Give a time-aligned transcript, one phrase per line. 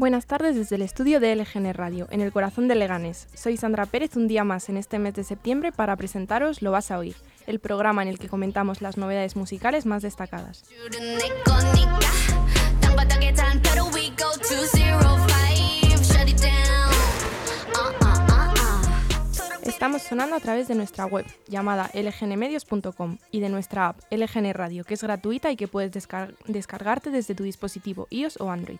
[0.00, 3.28] Buenas tardes desde el estudio de LGN Radio, en el corazón de Leganés.
[3.34, 6.90] Soy Sandra Pérez un día más en este mes de septiembre para presentaros Lo vas
[6.90, 10.64] a oír, el programa en el que comentamos las novedades musicales más destacadas.
[19.90, 24.84] Estamos sonando a través de nuestra web llamada lgnmedios.com y de nuestra app LGN Radio,
[24.84, 25.90] que es gratuita y que puedes
[26.46, 28.78] descargarte desde tu dispositivo iOS o Android.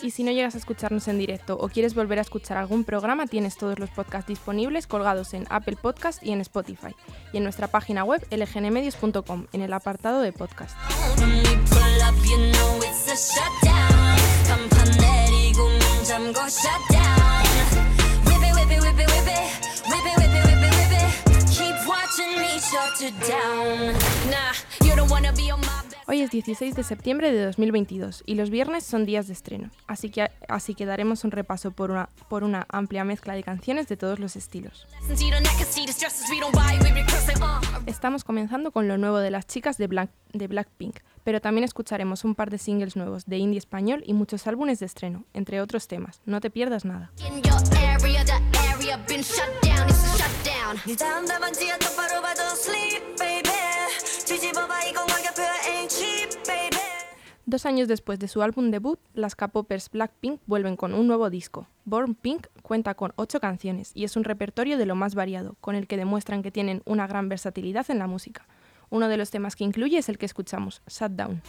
[0.00, 3.26] Y si no llegas a escucharnos en directo o quieres volver a escuchar algún programa,
[3.26, 6.94] tienes todos los podcasts disponibles colgados en Apple Podcast y en Spotify,
[7.32, 10.76] y en nuestra página web lgnmedios.com, en el apartado de podcast.
[16.06, 17.42] 잠잠고 shut down.
[18.26, 19.46] Whip it whip it whip it whip it.
[19.90, 21.10] Whip it whip it whip it whip it.
[21.50, 23.92] Keep watching me shut it down.
[24.30, 28.36] Nah, you don't wanna be on my Hoy es 16 de septiembre de 2022 y
[28.36, 32.08] los viernes son días de estreno, así que, así que daremos un repaso por una,
[32.28, 34.86] por una amplia mezcla de canciones de todos los estilos.
[37.86, 42.24] Estamos comenzando con lo nuevo de las chicas de, Black, de Blackpink, pero también escucharemos
[42.24, 45.88] un par de singles nuevos de indie español y muchos álbumes de estreno, entre otros
[45.88, 46.20] temas.
[46.24, 47.10] No te pierdas nada.
[57.48, 61.68] Dos años después de su álbum debut, las K-popers Blackpink vuelven con un nuevo disco.
[61.84, 65.76] Born Pink cuenta con ocho canciones y es un repertorio de lo más variado, con
[65.76, 68.48] el que demuestran que tienen una gran versatilidad en la música.
[68.90, 71.42] Uno de los temas que incluye es el que escuchamos, Shutdown.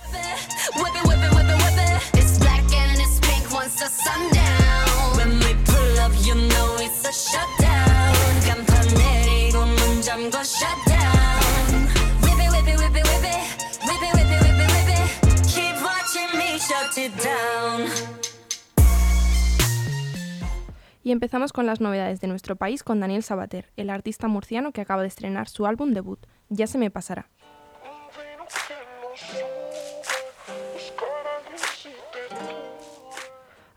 [21.07, 24.81] Y empezamos con las novedades de nuestro país con Daniel Sabater, el artista murciano que
[24.81, 26.19] acaba de estrenar su álbum debut,
[26.50, 27.29] Ya se me pasará.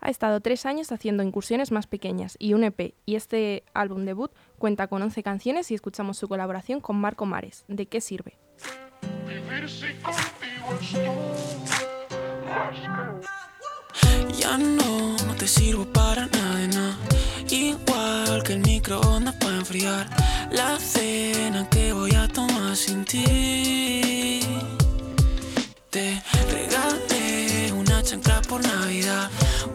[0.01, 4.33] Ha estado tres años haciendo incursiones más pequeñas y un EP, y este álbum debut
[4.57, 7.63] cuenta con 11 canciones y escuchamos su colaboración con Marco Mares.
[7.69, 8.37] ¿De qué sirve?
[14.57, 16.97] No, no te sirvo para nada, nada.
[17.49, 20.09] Igual que el microondas para enfriar
[20.51, 24.41] la cena que voy a tomar sin ti.
[25.89, 29.29] Te regalé una chancla por Navidad.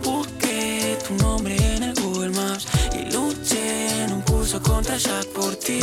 [0.04, 5.56] Busqué tu nombre en el Google Maps y luché en un curso contra Jack por
[5.56, 5.81] ti.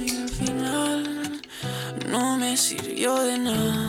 [0.00, 1.40] Y al final
[2.08, 3.83] no me sirvió de nada.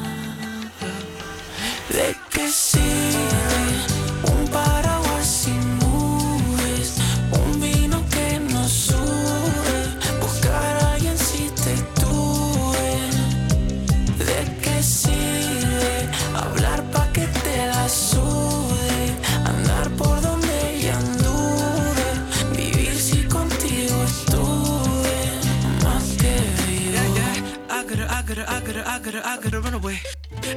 [29.58, 30.00] I gotta, I gotta run away.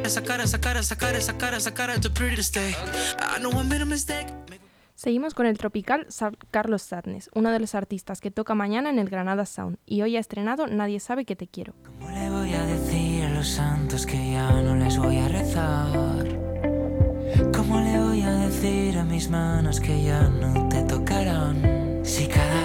[0.05, 2.75] Esa cara, esa cara, esa cara, esa cara, esa cara, too pretty to stay.
[3.19, 4.27] I know I made a mistake.
[4.95, 8.99] Seguimos con el tropical Sa- Carlos Sadness, uno de los artistas que toca mañana en
[8.99, 11.75] el Granada Sound, y hoy ha estrenado Nadie sabe que te quiero.
[11.85, 16.27] ¿Cómo le voy a decir a los santos que ya no les voy a rezar?
[17.55, 22.01] ¿Cómo le voy a decir a mis manos que ya no te tocarán?
[22.05, 22.58] Si cada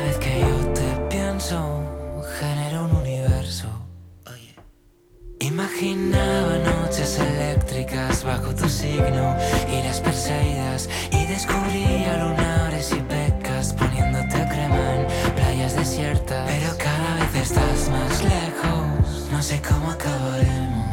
[5.54, 9.38] Imaginaba noches eléctricas bajo tu signo
[9.72, 16.50] y las perseguidas y descubría lunares y pecas poniéndote crema en playas desiertas.
[16.50, 20.88] Pero cada vez estás más lejos, no sé cómo acabaremos.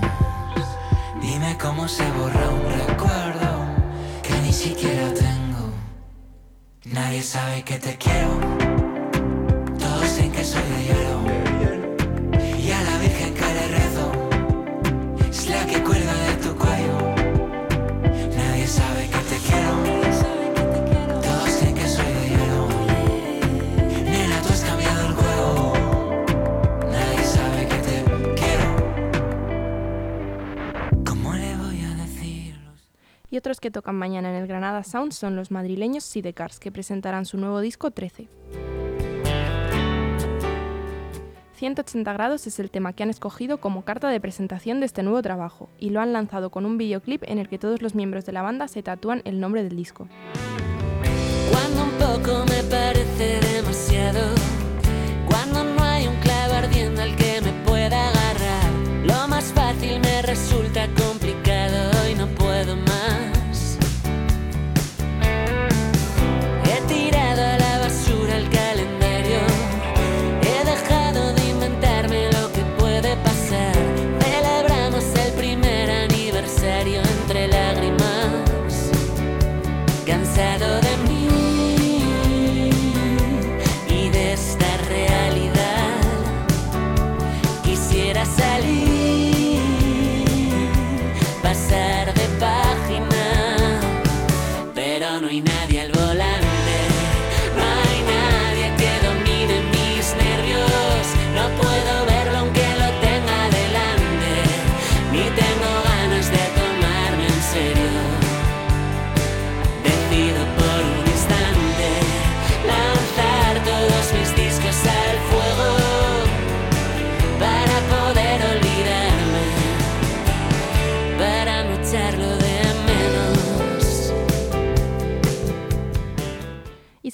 [1.22, 3.64] Dime cómo se borra un recuerdo
[4.22, 5.72] que ni siquiera tengo.
[6.84, 8.38] Nadie sabe que te quiero,
[9.78, 11.29] todos creen que soy de hielo.
[33.40, 37.38] Otros que tocan mañana en el Granada Sound son los madrileños Sidecars, que presentarán su
[37.38, 38.28] nuevo disco 13.
[41.54, 45.22] 180 grados es el tema que han escogido como carta de presentación de este nuevo
[45.22, 48.32] trabajo y lo han lanzado con un videoclip en el que todos los miembros de
[48.32, 50.06] la banda se tatúan el nombre del disco.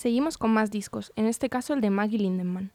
[0.07, 2.71] Seguimos con más discos, en este caso el de Maggie over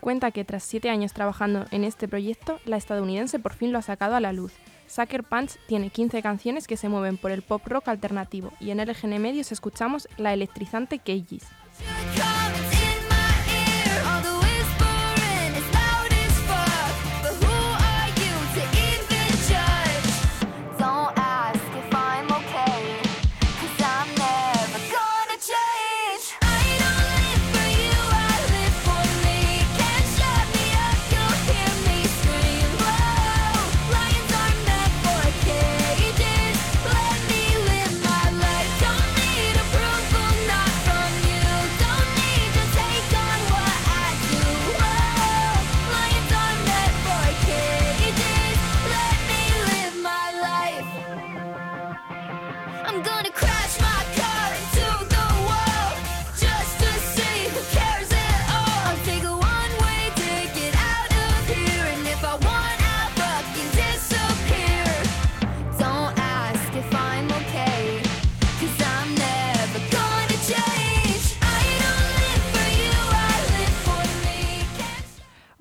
[0.00, 3.82] Cuenta que tras siete años trabajando en este proyecto, la estadounidense por fin lo ha
[3.82, 4.52] sacado a la luz.
[4.88, 8.86] Sucker Punch tiene 15 canciones que se mueven por el pop rock alternativo y en
[8.86, 11.46] LGN Medios escuchamos la electrizante Cages.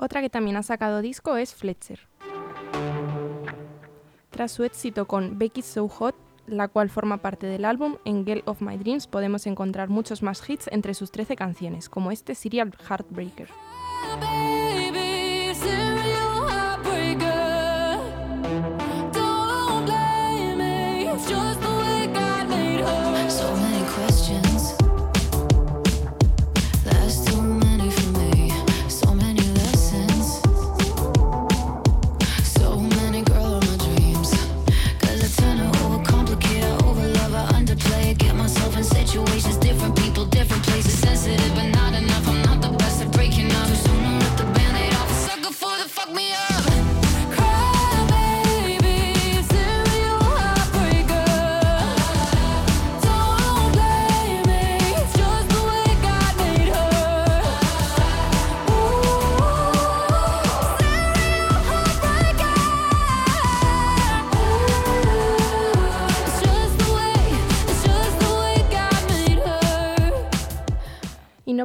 [0.08, 2.08] Otra que también ha sacado disco es Fletcher.
[4.30, 6.16] Tras su éxito con Becky's So Hot,
[6.48, 10.48] la cual forma parte del álbum, en Girl of My Dreams podemos encontrar muchos más
[10.50, 13.50] hits entre sus 13 canciones, como este Serial Heartbreaker.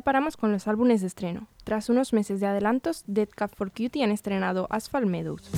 [0.02, 1.46] Paramos con los álbumes de estreno.
[1.64, 5.50] Tras unos meses de adelantos, Dead Cat for Cutie han estrenado Asphalt Meadows.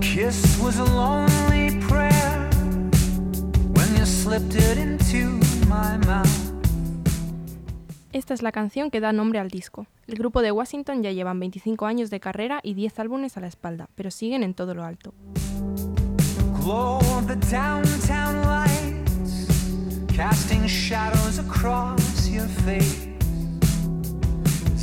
[0.00, 2.50] Kiss was a lonely prayer
[3.74, 6.28] when you slipped it into my mouth.
[8.12, 9.86] Esta es la canción que da nombre al disco.
[10.06, 13.46] El grupo de Washington ya llevan 25 años de carrera y 10 álbumes a la
[13.46, 15.12] espalda, pero siguen en todo lo alto.
[16.62, 16.98] Glow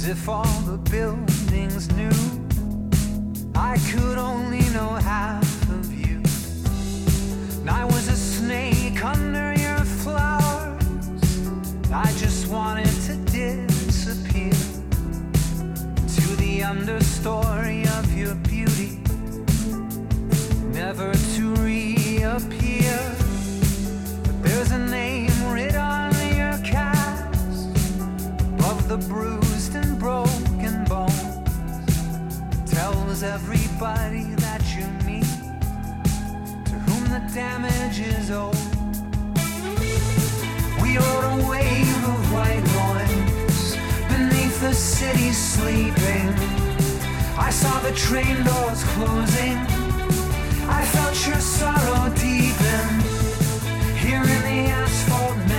[0.08, 2.12] if all the buildings knew
[3.56, 6.22] I could only know half of you.
[7.62, 10.82] And I was a snake under your flowers.
[11.92, 14.52] I just wanted to disappear
[16.16, 17.85] to the understory
[33.16, 35.24] knows everybody that you meet,
[36.66, 38.56] to whom the damage is owed.
[40.82, 43.78] We rode a wave of white noise
[44.10, 46.30] beneath the city sleeping.
[47.38, 49.58] I saw the train doors closing.
[50.68, 52.86] I felt your sorrow deepen
[53.98, 55.55] here in the asphalt.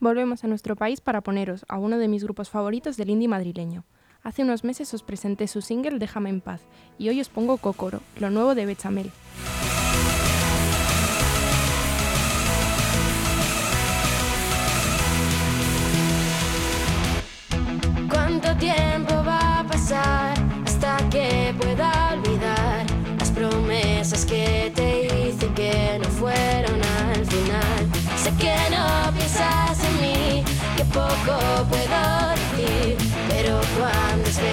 [0.00, 3.84] Volvemos a nuestro país para poneros a uno de mis grupos favoritos del indie madrileño.
[4.24, 6.62] Hace unos meses os presenté su single Déjame en paz
[6.98, 9.12] y hoy os pongo Cocoro, lo nuevo de Bechamel.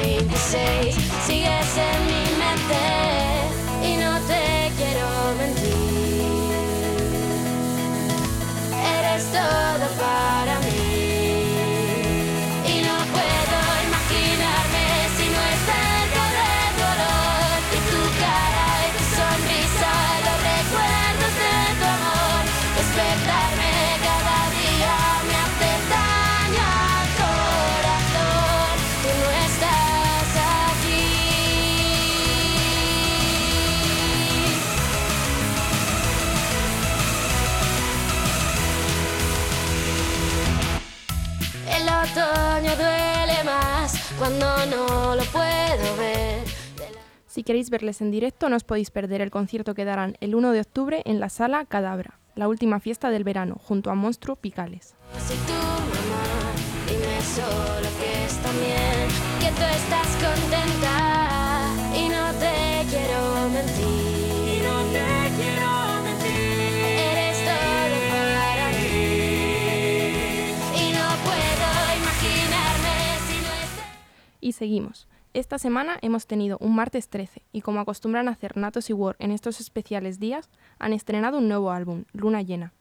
[0.07, 0.95] Cuando es 26
[1.25, 2.06] sigues
[42.03, 46.43] otoño duele más cuando no lo puedo ver.
[47.25, 50.51] Si queréis verles en directo no os podéis perder el concierto que darán el 1
[50.51, 54.95] de octubre en la sala Cadabra, la última fiesta del verano, junto a Monstruo Picales.
[74.47, 75.09] Y seguimos.
[75.33, 79.31] Esta semana hemos tenido un martes 13 y como acostumbran hacer Natos y War en
[79.31, 80.49] estos especiales días,
[80.79, 82.71] han estrenado un nuevo álbum, Luna Llena.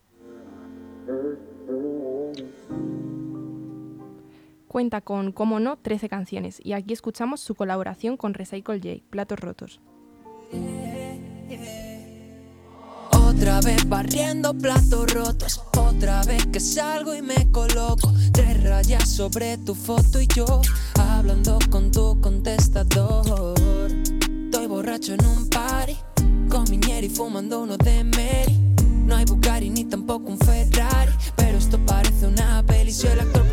[4.69, 9.41] Cuenta con, como no, 13 canciones y aquí escuchamos su colaboración con Recycle J, Platos
[9.41, 9.81] Rotos.
[13.37, 15.61] Otra vez barriendo platos rotos.
[15.77, 18.13] Otra vez que salgo y me coloco.
[18.33, 20.63] Tres rayas sobre tu foto y yo
[21.17, 23.55] hablando con tu contestador.
[24.45, 25.97] Estoy borracho en un party.
[26.49, 28.75] Con mi ñeri fumando uno de Mary.
[29.07, 31.13] No hay Bugatti ni tampoco un Ferrari.
[31.37, 32.93] Pero esto parece una peli.
[32.93, 33.46] Soy el actor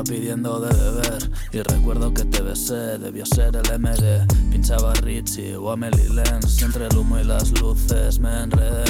[0.00, 5.56] barra pidiendo de beber Y recuerdo que te besé, debió ser el MD Pinchaba Richie
[5.56, 8.84] o Amelie Lenz Entre el humo y las luces me enredé.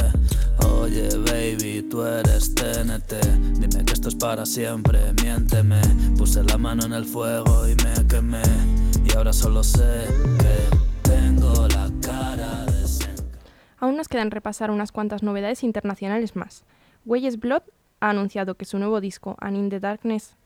[0.67, 3.13] Oye baby, tú eres TNT
[3.59, 5.81] Dime que esto es para siempre, miénteme.
[6.17, 8.43] Puse la mano en el fuego y me quemé.
[9.05, 10.07] Y ahora solo sé
[10.39, 12.87] que tengo la cara de...
[13.79, 16.65] Aún nos quedan repasar unas cuantas novedades internacionales más.
[17.07, 17.63] Weyes Blood
[18.01, 20.37] ha anunciado que su nuevo disco, And in the Darkness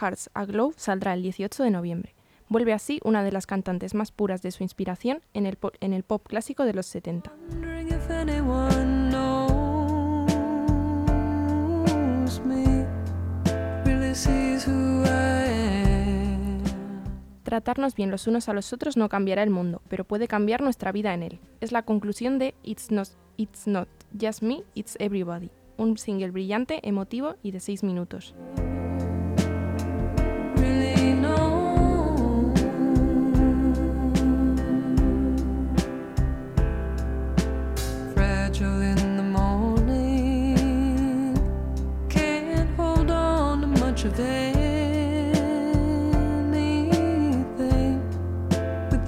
[0.00, 2.14] Hearts Aglow, saldrá el 18 de noviembre.
[2.48, 5.92] Vuelve así una de las cantantes más puras de su inspiración en el pop, en
[5.92, 7.32] el pop clásico de los 70.
[7.50, 9.54] Wondering if anyone knows
[12.44, 12.86] me,
[13.84, 15.48] really sees who I
[15.86, 16.62] am.
[17.44, 20.92] Tratarnos bien los unos a los otros no cambiará el mundo, pero puede cambiar nuestra
[20.92, 21.40] vida en él.
[21.60, 23.88] Es la conclusión de It's Not, It's Not
[24.20, 28.34] Just Me, It's Everybody, un single brillante, emotivo y de 6 minutos.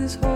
[0.07, 0.36] this whole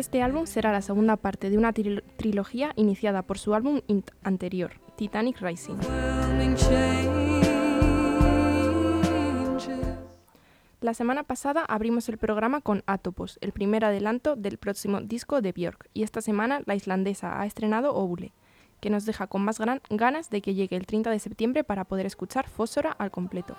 [0.00, 3.82] Este álbum será la segunda parte de una tril- trilogía iniciada por su álbum
[4.22, 5.76] anterior, Titanic Rising.
[10.80, 15.52] La semana pasada abrimos el programa con Atopos, el primer adelanto del próximo disco de
[15.52, 18.32] Björk, y esta semana la islandesa ha estrenado Obule,
[18.80, 21.84] que nos deja con más gran- ganas de que llegue el 30 de septiembre para
[21.84, 23.54] poder escuchar Fósfora al completo.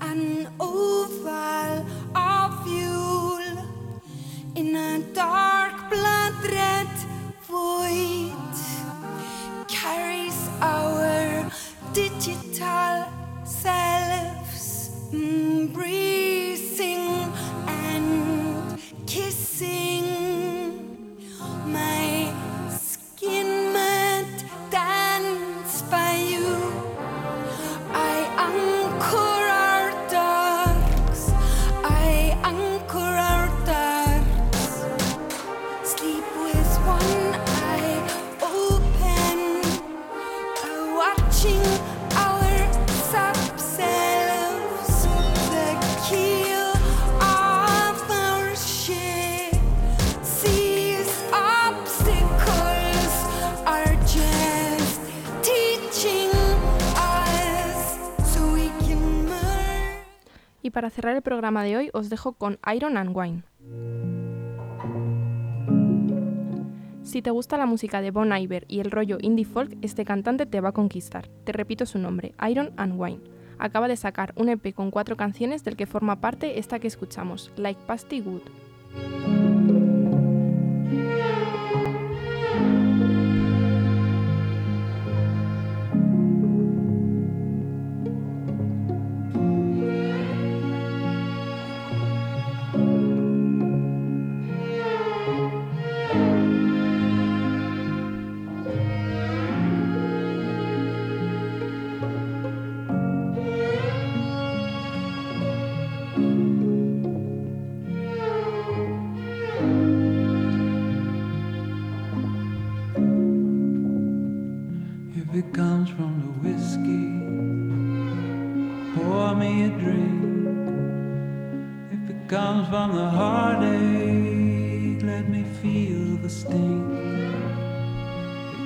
[0.00, 3.64] An oval of fuel.
[4.54, 6.88] In a dark blood red
[7.42, 8.54] void
[9.68, 11.50] carries our
[11.92, 13.04] digital
[13.44, 17.32] selves mm, embracing
[17.66, 19.83] and kissing
[60.74, 63.44] para cerrar el programa de hoy os dejo con Iron and Wine.
[67.02, 70.46] Si te gusta la música de Bon Iver y el rollo indie folk, este cantante
[70.46, 71.28] te va a conquistar.
[71.44, 73.20] Te repito su nombre, Iron and Wine.
[73.56, 77.52] Acaba de sacar un EP con cuatro canciones del que forma parte esta que escuchamos,
[77.56, 78.42] Like Pasty Wood.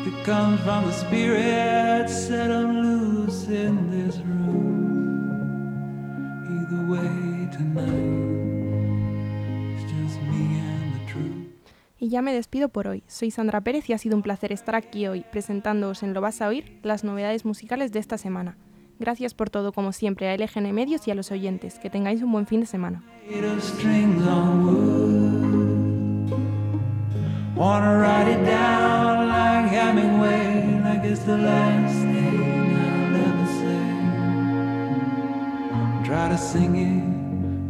[0.06, 5.68] It comes from the spirit, set loose in this room.
[6.48, 8.38] Either way, tonight,
[9.74, 11.48] it's just me and the truth.
[11.98, 13.02] Y ya me despido por hoy.
[13.06, 16.40] Soy Sandra Pérez y ha sido un placer estar aquí hoy presentándoos en Lo Vas
[16.40, 18.56] a Oír las novedades musicales de esta semana.
[18.98, 21.78] Gracias por todo como siempre a LGN Medios y a los oyentes.
[21.78, 23.04] Que tengáis un buen fin de semana.
[27.58, 33.86] Wanna write it down like Hemingway, like it's the last thing I'll ever say.
[36.06, 37.02] Try to sing it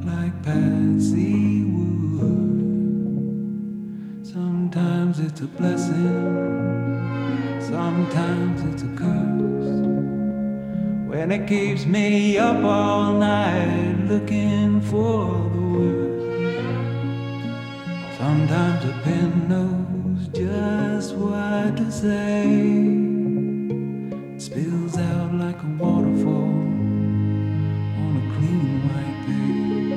[0.07, 2.67] like Patsy Wood.
[4.27, 6.37] Sometimes it's a blessing,
[7.59, 9.81] sometimes it's a curse.
[11.09, 16.08] When it keeps me up all night looking for the words.
[18.29, 22.45] Sometimes a pen knows just what to say.
[24.35, 26.53] It spills out like a waterfall
[28.03, 29.93] on a clean white page.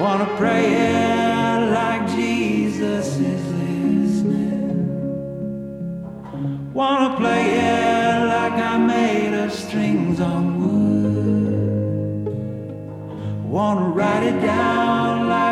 [0.00, 4.74] Wanna pray it like Jesus is listening.
[6.74, 11.52] Wanna play it like I'm made of strings on wood.
[13.44, 15.51] Wanna write it down like